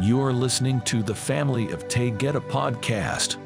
You're 0.00 0.32
listening 0.32 0.80
to 0.86 1.04
the 1.04 1.14
Family 1.14 1.70
of 1.70 1.86
Taygeta 1.86 2.40
podcast. 2.40 3.36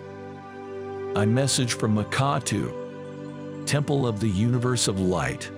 A 1.14 1.26
message 1.26 1.74
from 1.74 2.02
Akatu, 2.02 3.66
Temple 3.66 4.06
of 4.06 4.18
the 4.18 4.30
Universe 4.30 4.88
of 4.88 4.98
Light. 4.98 5.50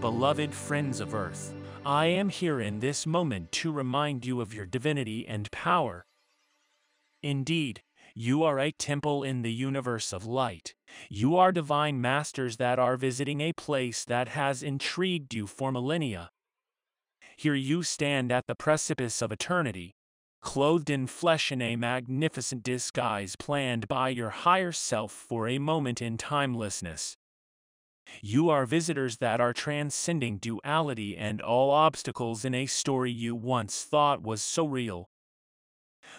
Beloved 0.00 0.54
friends 0.54 1.00
of 1.00 1.14
Earth, 1.14 1.52
I 1.84 2.06
am 2.06 2.30
here 2.30 2.58
in 2.58 2.80
this 2.80 3.06
moment 3.06 3.52
to 3.52 3.70
remind 3.70 4.24
you 4.24 4.40
of 4.40 4.54
your 4.54 4.64
divinity 4.64 5.28
and 5.28 5.50
power. 5.50 6.06
Indeed, 7.22 7.82
you 8.14 8.44
are 8.44 8.58
a 8.58 8.72
temple 8.72 9.22
in 9.22 9.42
the 9.42 9.52
universe 9.52 10.10
of 10.10 10.24
light. 10.24 10.74
You 11.10 11.36
are 11.36 11.52
divine 11.52 12.00
masters 12.00 12.56
that 12.56 12.78
are 12.78 12.96
visiting 12.96 13.42
a 13.42 13.52
place 13.52 14.06
that 14.06 14.28
has 14.28 14.62
intrigued 14.62 15.34
you 15.34 15.46
for 15.46 15.70
millennia. 15.70 16.30
Here 17.36 17.54
you 17.54 17.82
stand 17.82 18.32
at 18.32 18.46
the 18.46 18.54
precipice 18.54 19.20
of 19.20 19.30
eternity, 19.30 19.94
clothed 20.40 20.88
in 20.88 21.06
flesh 21.06 21.52
in 21.52 21.60
a 21.60 21.76
magnificent 21.76 22.62
disguise 22.62 23.36
planned 23.36 23.88
by 23.88 24.08
your 24.08 24.30
higher 24.30 24.72
self 24.72 25.12
for 25.12 25.46
a 25.46 25.58
moment 25.58 26.00
in 26.00 26.16
timelessness. 26.16 27.16
You 28.22 28.48
are 28.48 28.64
visitors 28.64 29.18
that 29.18 29.40
are 29.40 29.52
transcending 29.52 30.38
duality 30.38 31.16
and 31.16 31.42
all 31.42 31.70
obstacles 31.70 32.44
in 32.44 32.54
a 32.54 32.66
story 32.66 33.10
you 33.10 33.34
once 33.34 33.82
thought 33.82 34.22
was 34.22 34.42
so 34.42 34.66
real. 34.66 35.10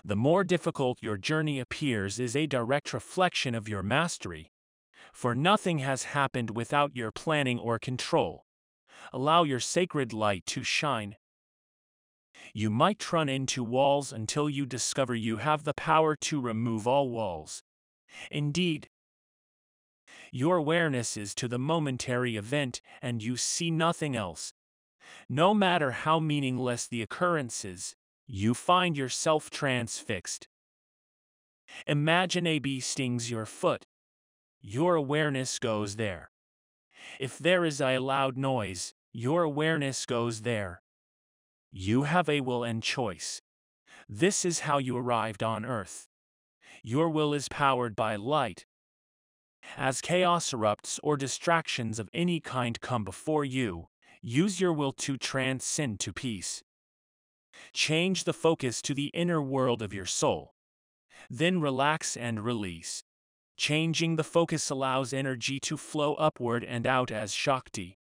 The 0.03 0.15
more 0.15 0.43
difficult 0.43 1.01
your 1.01 1.17
journey 1.17 1.59
appears 1.59 2.19
is 2.19 2.35
a 2.35 2.45
direct 2.45 2.93
reflection 2.93 3.55
of 3.55 3.69
your 3.69 3.81
mastery. 3.81 4.51
For 5.13 5.33
nothing 5.33 5.79
has 5.79 6.03
happened 6.03 6.55
without 6.55 6.95
your 6.95 7.11
planning 7.11 7.57
or 7.57 7.79
control. 7.79 8.46
Allow 9.13 9.43
your 9.43 9.59
sacred 9.59 10.13
light 10.13 10.45
to 10.47 10.63
shine. 10.63 11.15
You 12.53 12.69
might 12.69 13.11
run 13.11 13.29
into 13.29 13.63
walls 13.63 14.11
until 14.11 14.49
you 14.49 14.65
discover 14.65 15.15
you 15.15 15.37
have 15.37 15.63
the 15.63 15.73
power 15.73 16.15
to 16.15 16.41
remove 16.41 16.87
all 16.87 17.09
walls. 17.09 17.63
Indeed, 18.31 18.89
your 20.31 20.57
awareness 20.57 21.17
is 21.17 21.33
to 21.35 21.47
the 21.47 21.59
momentary 21.59 22.35
event 22.35 22.81
and 23.01 23.23
you 23.23 23.37
see 23.37 23.71
nothing 23.71 24.15
else. 24.15 24.53
No 25.29 25.53
matter 25.53 25.91
how 25.91 26.19
meaningless 26.19 26.87
the 26.87 27.01
occurrence 27.01 27.63
is, 27.63 27.95
you 28.25 28.53
find 28.53 28.97
yourself 28.97 29.49
transfixed. 29.49 30.47
Imagine 31.85 32.47
a 32.47 32.59
bee 32.59 32.79
stings 32.79 33.31
your 33.31 33.45
foot. 33.45 33.85
Your 34.61 34.95
awareness 34.95 35.59
goes 35.59 35.95
there. 35.95 36.29
If 37.19 37.37
there 37.37 37.65
is 37.65 37.81
a 37.81 37.99
loud 37.99 38.37
noise, 38.37 38.93
your 39.13 39.43
awareness 39.43 40.05
goes 40.05 40.41
there. 40.41 40.81
You 41.71 42.03
have 42.03 42.29
a 42.29 42.41
will 42.41 42.63
and 42.63 42.81
choice. 42.81 43.41
This 44.07 44.45
is 44.45 44.61
how 44.61 44.77
you 44.77 44.95
arrived 44.97 45.43
on 45.43 45.65
Earth. 45.65 46.07
Your 46.83 47.09
will 47.09 47.33
is 47.33 47.49
powered 47.49 47.95
by 47.95 48.15
light, 48.15 48.65
as 49.75 50.01
chaos 50.01 50.51
erupts 50.51 50.99
or 51.03 51.17
distractions 51.17 51.99
of 51.99 52.09
any 52.13 52.39
kind 52.39 52.79
come 52.79 53.03
before 53.03 53.43
you, 53.43 53.89
use 54.21 54.61
your 54.61 54.71
will 54.71 54.93
to 54.93 55.17
transcend 55.17 55.99
to 56.01 56.13
peace. 56.13 56.63
Change 57.73 58.23
the 58.23 58.33
focus 58.33 58.81
to 58.83 58.93
the 58.93 59.07
inner 59.07 59.41
world 59.41 59.81
of 59.81 59.93
your 59.93 60.05
soul. 60.05 60.53
Then 61.29 61.59
relax 61.59 62.15
and 62.15 62.43
release. 62.43 63.03
Changing 63.57 64.15
the 64.15 64.23
focus 64.23 64.69
allows 64.69 65.13
energy 65.13 65.59
to 65.61 65.77
flow 65.77 66.13
upward 66.15 66.63
and 66.63 66.85
out 66.85 67.11
as 67.11 67.33
Shakti. 67.33 67.97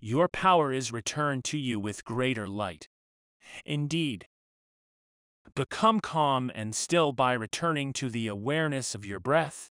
Your 0.00 0.28
power 0.28 0.72
is 0.72 0.92
returned 0.92 1.44
to 1.44 1.58
you 1.58 1.78
with 1.78 2.04
greater 2.04 2.48
light. 2.48 2.88
Indeed, 3.64 4.26
become 5.54 6.00
calm 6.00 6.50
and 6.54 6.74
still 6.74 7.12
by 7.12 7.34
returning 7.34 7.92
to 7.94 8.08
the 8.08 8.28
awareness 8.28 8.94
of 8.94 9.04
your 9.04 9.20
breath. 9.20 9.70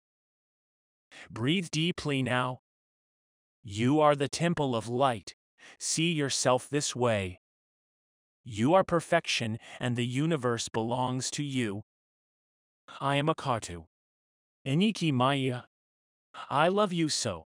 Breathe 1.30 1.70
deeply 1.72 2.22
now. 2.22 2.60
You 3.64 4.00
are 4.02 4.16
the 4.16 4.28
temple 4.28 4.76
of 4.76 4.88
light. 4.88 5.36
See 5.80 6.12
yourself 6.12 6.70
this 6.70 6.96
way. 6.96 7.40
You 8.44 8.74
are 8.74 8.84
perfection, 8.84 9.60
and 9.80 9.96
the 9.96 10.06
universe 10.06 10.70
belongs 10.70 11.32
to 11.32 11.44
you. 11.44 11.84
I 13.00 13.16
am 13.16 13.28
Akatu. 13.28 13.86
Eniki 14.66 15.14
Maya. 15.14 15.62
I 16.50 16.70
love 16.70 16.92
you 16.92 17.08
so. 17.08 17.44